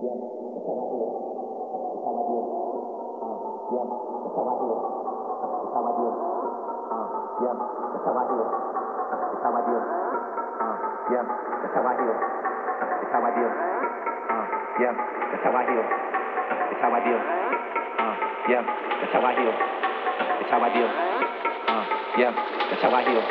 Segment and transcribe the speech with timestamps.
[0.00, 0.16] diam
[0.56, 1.08] ketawa dulu
[1.92, 2.42] ketawa dulu
[3.20, 3.36] ah
[3.68, 3.88] diam
[4.24, 4.76] ketawa dulu
[5.60, 6.12] ketawa dulu
[6.88, 7.06] ah
[7.40, 7.56] diam
[7.92, 8.44] ketawa dulu
[9.32, 9.80] ketawa dulu
[10.60, 10.76] ah
[11.08, 11.26] diam
[11.60, 12.14] ketawa dulu
[13.00, 13.50] ketawa dulu
[14.32, 14.44] ah
[14.80, 14.94] diam
[15.30, 15.84] ketawa dulu
[16.72, 17.20] ketawa dulu
[18.00, 18.14] ah
[18.48, 18.64] diam
[19.04, 19.52] ketawa dulu
[20.40, 20.88] ketawa dulu
[21.68, 21.84] ah
[22.16, 22.34] diam
[22.72, 23.22] ketawa dulu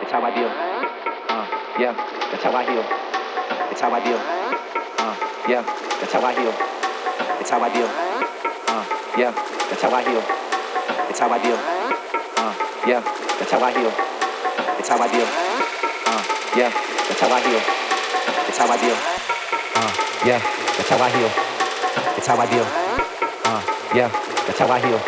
[0.00, 0.50] ketawa dulu
[1.28, 1.44] ah
[1.76, 1.94] diam
[2.32, 2.82] ketawa dulu
[3.68, 4.20] ketawa dulu
[5.48, 5.62] yeah,
[5.98, 6.54] that's how I heal.
[7.40, 7.90] It's how I deal.
[8.70, 8.84] Uh,
[9.18, 9.32] yeah,
[9.68, 10.22] that's how I heal.
[11.10, 11.58] It's how I deal.
[12.38, 12.54] Uh,
[12.86, 13.02] yeah,
[13.38, 13.90] that's how I heal.
[14.78, 15.26] It's how I deal.
[16.06, 16.22] Uh,
[16.54, 16.70] yeah,
[17.08, 17.60] that's how I heal.
[18.46, 18.96] It's how I deal.
[19.74, 20.38] Uh, yeah,
[20.78, 21.30] that's how I heal.
[22.16, 22.66] It's how I deal.
[23.44, 23.62] Uh,
[23.94, 24.08] yeah,
[24.46, 25.00] that's how I heal.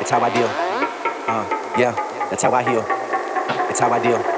[0.00, 0.50] It's how I deal.
[1.26, 1.44] Uh,
[1.78, 1.92] yeah,
[2.28, 2.84] that's how I heal.
[3.70, 4.36] It's how I deal.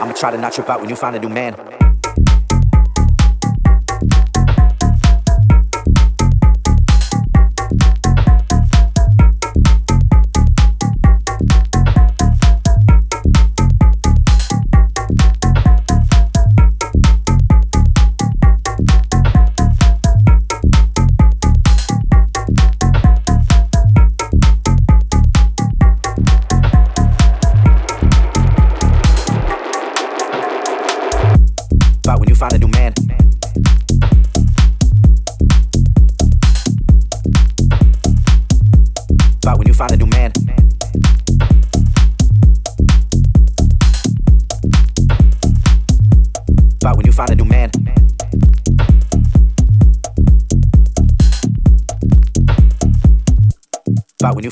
[0.00, 1.65] I'ma try to not trip out when you find a new man.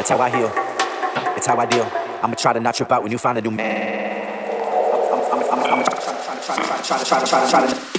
[0.00, 0.48] That's how I heal.
[0.48, 1.84] That's how I deal.
[2.22, 4.00] I'ma try to not trip out when you find a new man.
[7.52, 7.89] I'm,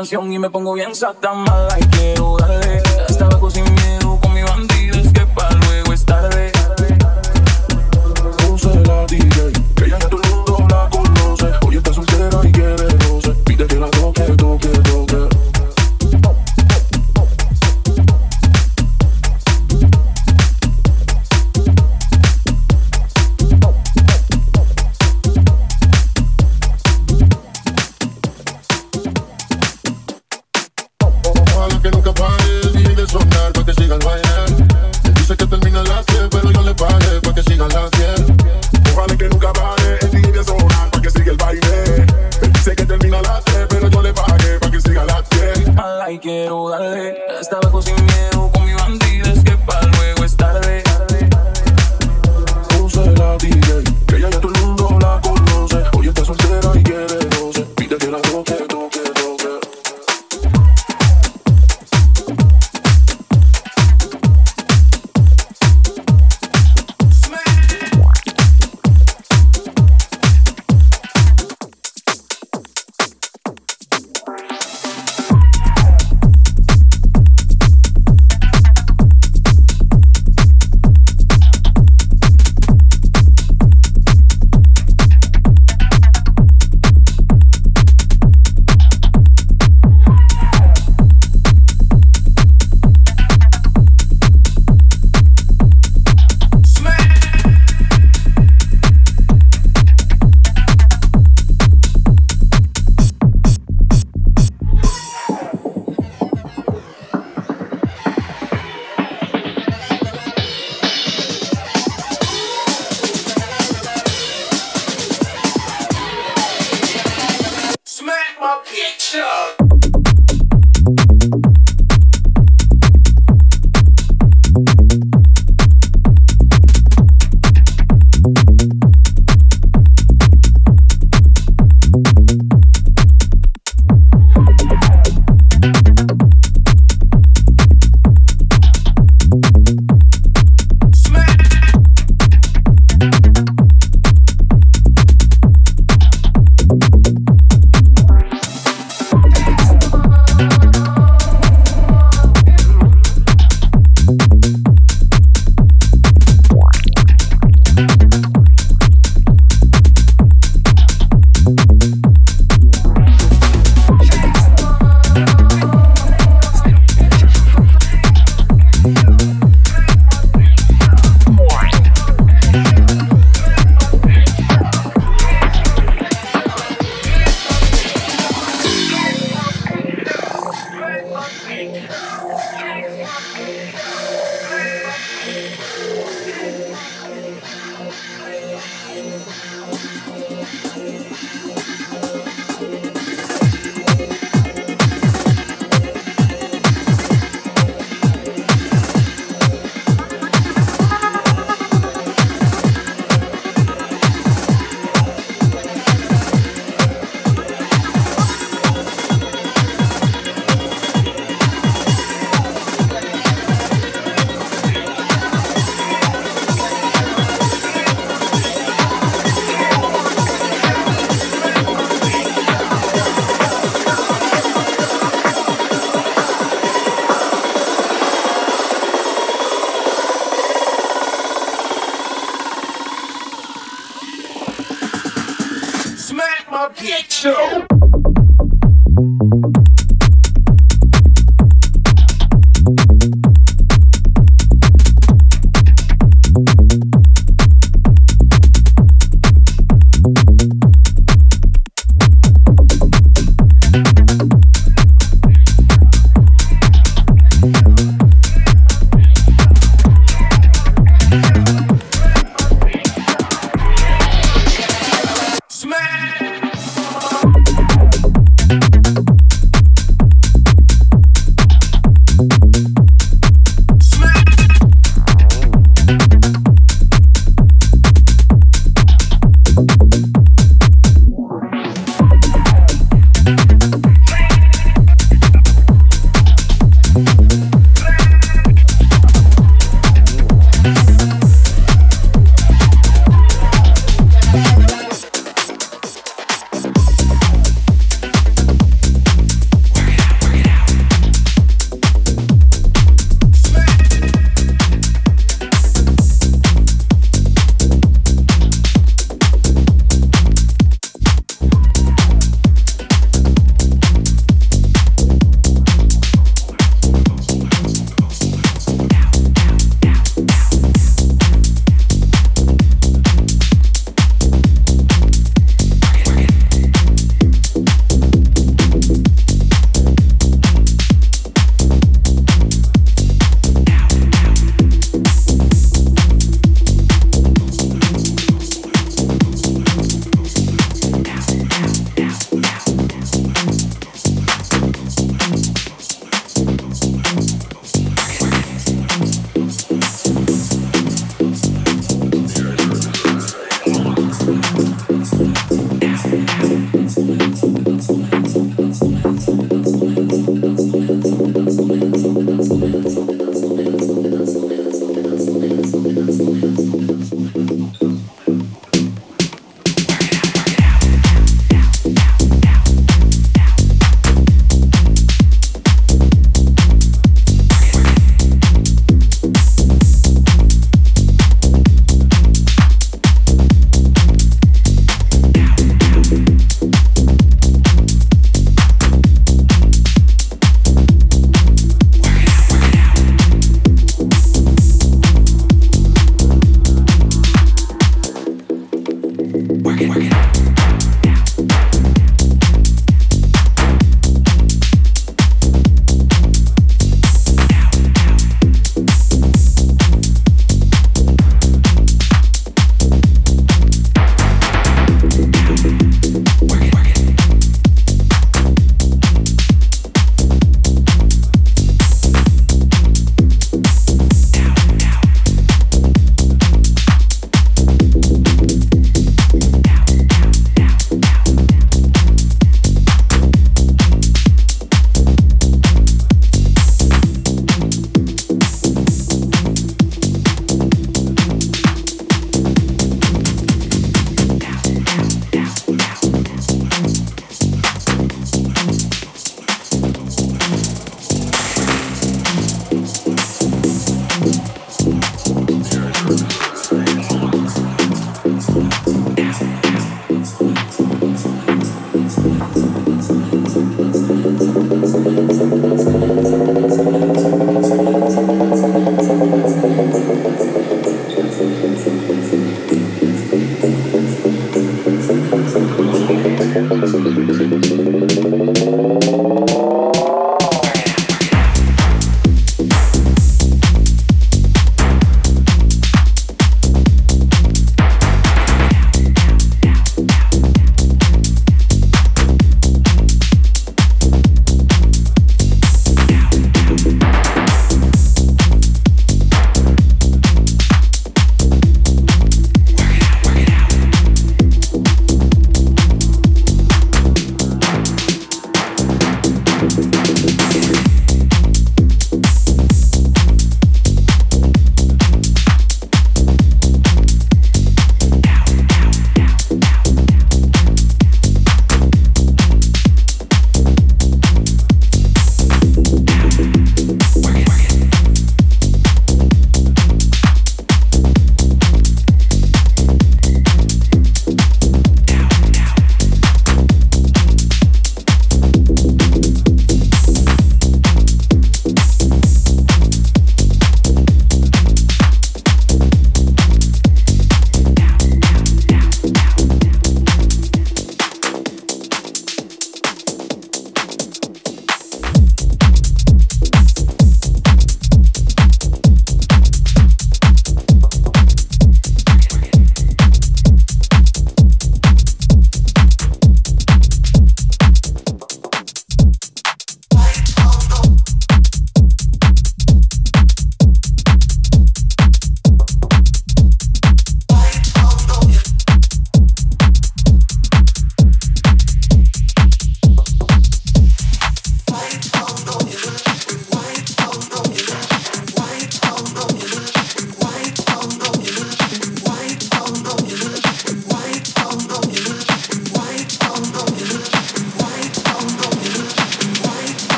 [0.00, 1.34] canción y me pongo bien sata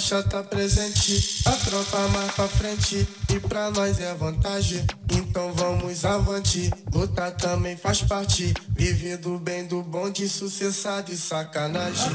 [0.00, 1.42] Faixa tá presente.
[1.44, 4.82] A tropa mais pra frente e pra nós é vantagem.
[5.12, 8.54] Então vamos avante, lutar também faz parte.
[8.70, 12.10] Vive do bem, do bom, de sucessado e sacanagem.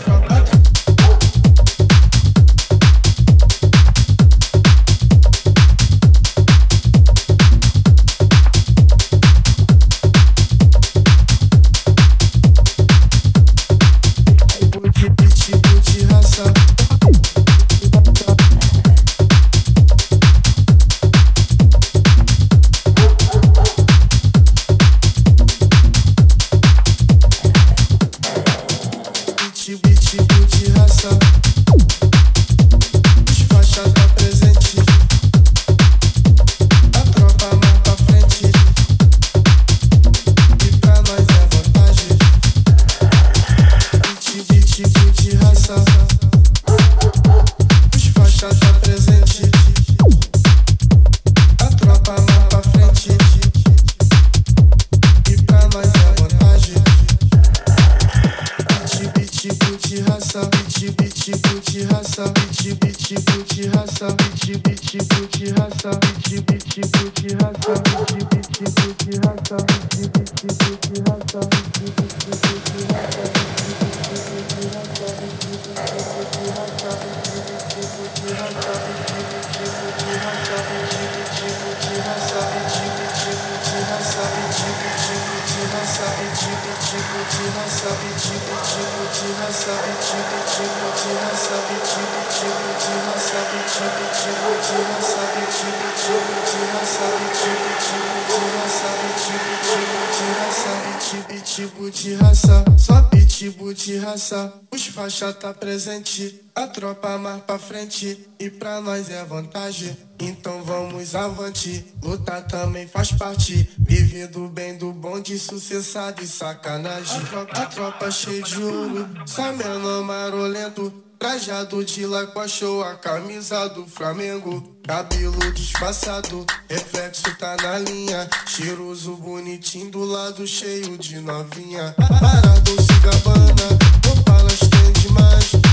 [103.96, 104.54] De raça.
[104.72, 108.28] Os faixa tá presente, a tropa mais pra frente.
[108.38, 111.86] E pra nós é vantagem, então vamos avante.
[112.04, 117.18] Lutar também faz parte, viver do bem, do bom, de sucessado e sacanagem.
[117.18, 121.05] A tropa, a tropa cheia de ouro, só menor marolento.
[121.20, 124.76] Trajado de lacoste a camisa do Flamengo.
[124.86, 128.30] Cabelo disfarçado, reflexo tá na linha.
[128.46, 131.96] Cheiroso, bonitinho, do lado cheio de novinha.
[131.98, 134.36] Parado, se gabana, roupa
[134.70, 135.54] tem demais.
[135.54, 135.65] O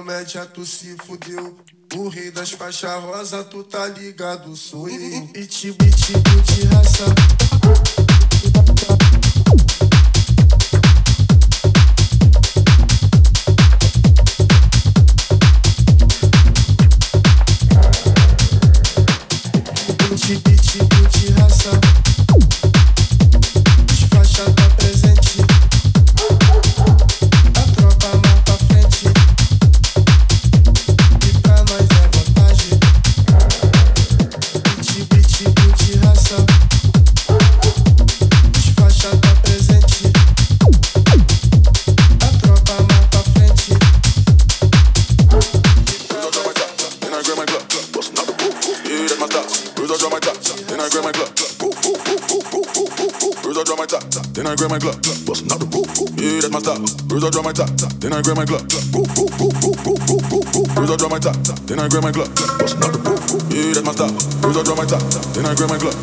[0.00, 1.58] comédia, tu se fudeu.
[1.94, 5.26] O rei das faixas rosa, tu tá ligado, sou eu.
[5.28, 8.09] Pitbull de raça.
[54.60, 55.88] Grab my glove, bustin' out the roof.
[56.20, 56.84] Yeah, that's my style.
[57.08, 57.72] Bruise, I drop my top.
[57.96, 58.60] Then I grab my woof.
[60.76, 61.32] Bruise, I drop my top.
[61.64, 62.28] Then I grab my glove,
[62.60, 63.24] bustin' out the roof.
[63.48, 64.12] Yeah, that's my style.
[64.44, 65.00] Bruise, I drop my top.
[65.32, 65.96] Then I grab my woof.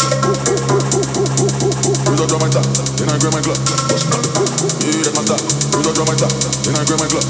[2.01, 2.65] Bruise, I drop my top.
[2.97, 3.61] Then I grab my glove,
[3.93, 4.49] bustin' out the roof.
[4.81, 5.38] Yeah, that's my style.
[5.69, 6.34] Bruise, I drop my top.
[6.65, 7.29] Then I grab my glove.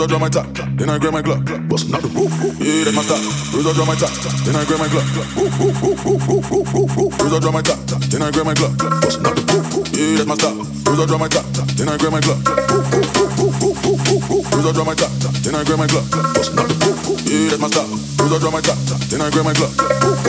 [0.00, 0.46] I draw my top,
[0.76, 1.44] then I grab my glove.
[1.68, 3.02] Bustin' out the roof, yeah, that's my.
[3.04, 4.10] First I draw my top,
[4.42, 5.06] then I grab my glove.
[7.20, 7.78] I draw my top,
[8.10, 8.74] then I grab my glove.
[8.74, 10.34] Bustin' out the roof, yeah, that's my.
[10.34, 11.44] First I draw my top,
[11.76, 12.42] then I grab my glove.
[14.64, 15.10] I draw my top,
[15.44, 16.10] then I grab my glove.
[16.10, 17.68] Bustin' out the roof, yeah, that's my.
[18.18, 18.78] First I draw my top,
[19.12, 19.74] then I grab my glove.
[19.76, 20.26] First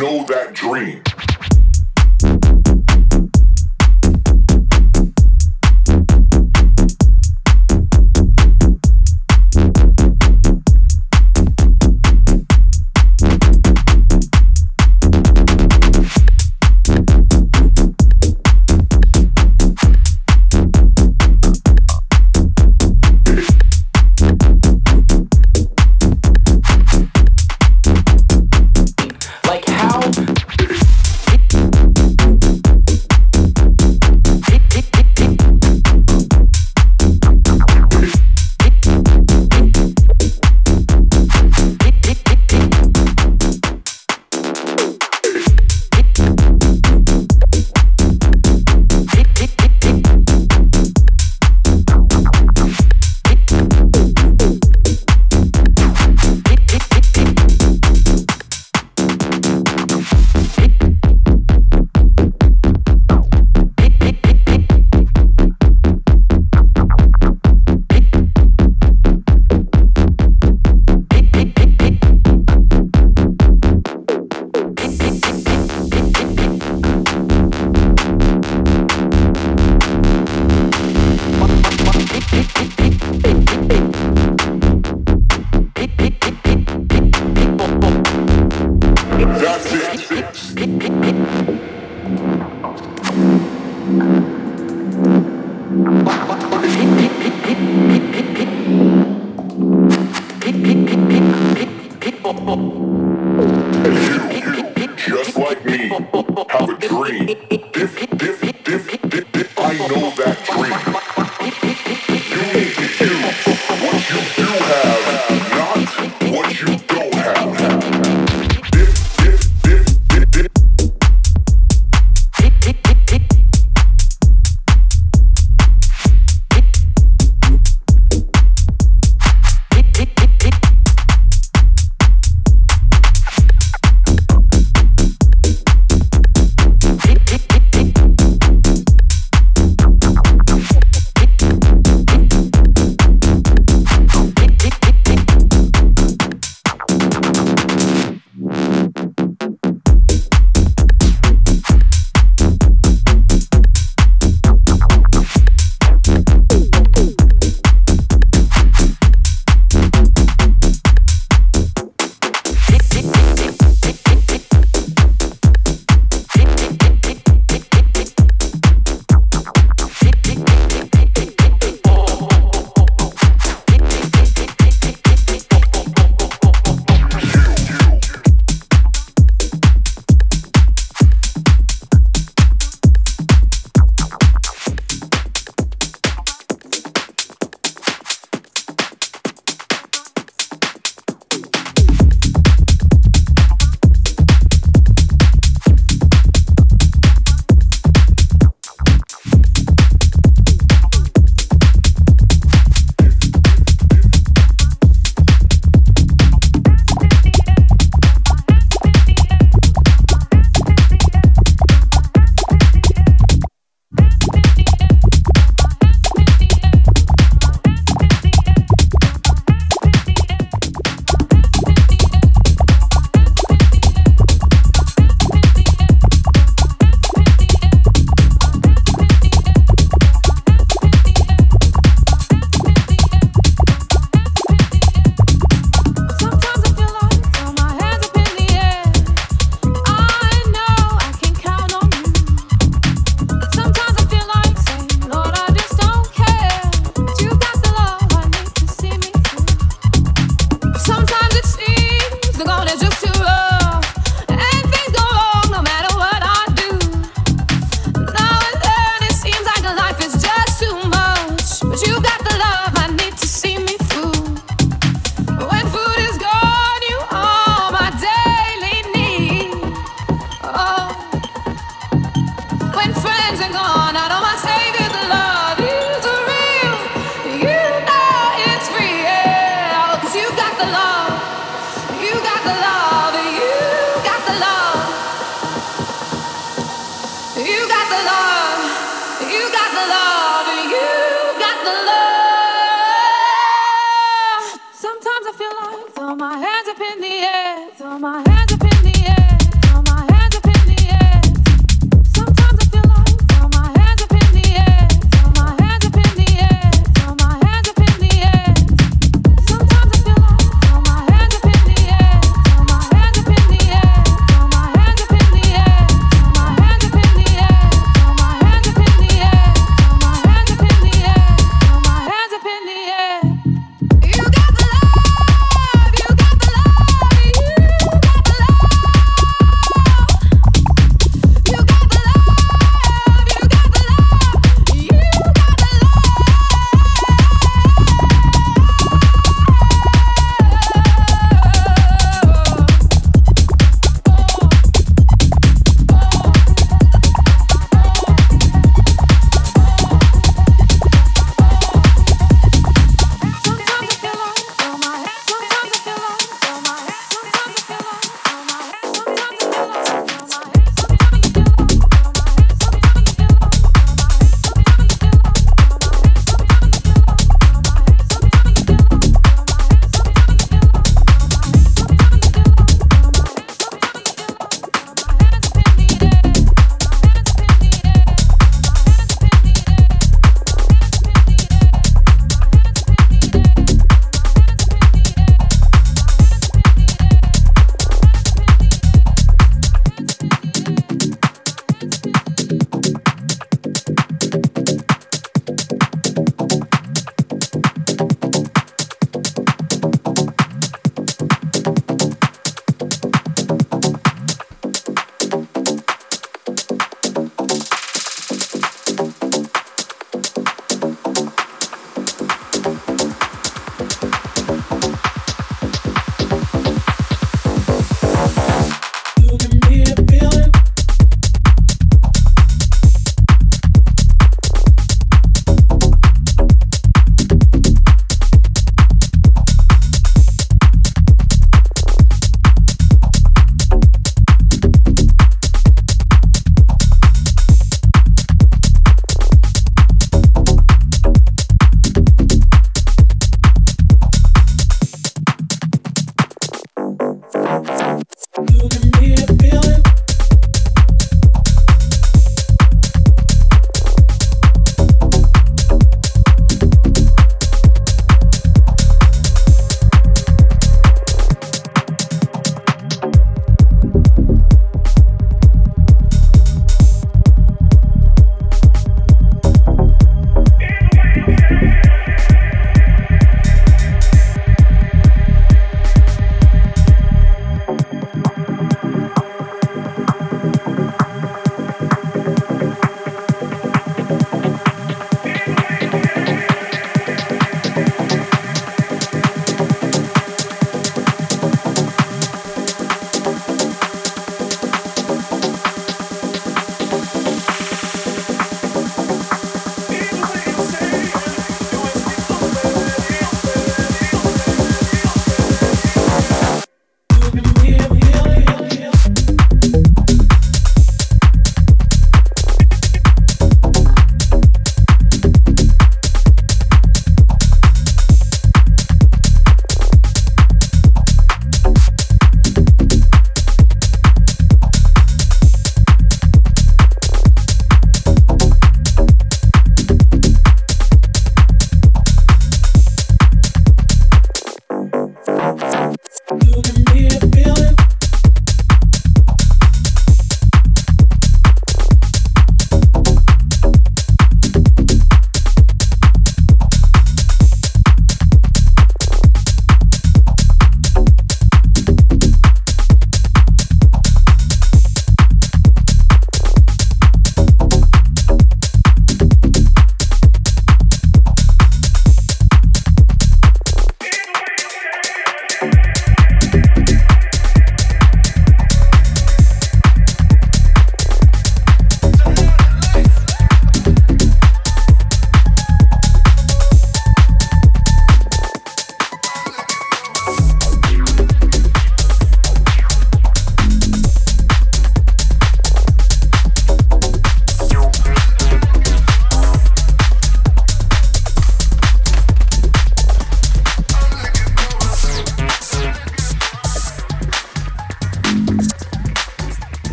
[0.00, 1.09] know that dream.